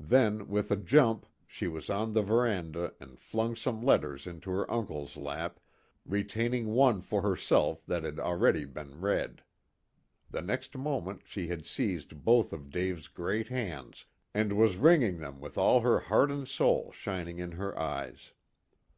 Then, 0.00 0.48
with 0.48 0.70
a 0.70 0.76
jump, 0.76 1.26
she 1.46 1.68
was 1.68 1.90
on 1.90 2.12
the 2.14 2.22
veranda 2.22 2.94
and 3.00 3.18
flung 3.18 3.54
some 3.54 3.82
letters 3.82 4.26
into 4.26 4.48
her 4.50 4.64
uncle's 4.70 5.14
lap, 5.14 5.60
retaining 6.06 6.68
one 6.68 7.02
for 7.02 7.20
herself 7.20 7.84
that 7.84 8.02
had 8.02 8.18
already 8.18 8.64
been 8.64 8.98
read. 9.02 9.42
The 10.30 10.40
next 10.40 10.74
moment 10.74 11.20
she 11.26 11.48
had 11.48 11.66
seized 11.66 12.24
both 12.24 12.54
of 12.54 12.70
Dave's 12.70 13.08
great 13.08 13.48
hands, 13.48 14.06
and 14.32 14.54
was 14.54 14.78
wringing 14.78 15.18
them 15.18 15.38
with 15.38 15.58
all 15.58 15.82
her 15.82 15.98
heart 15.98 16.30
and 16.30 16.48
soul 16.48 16.90
shining 16.90 17.38
in 17.38 17.52
her 17.52 17.78
eyes. 17.78 18.32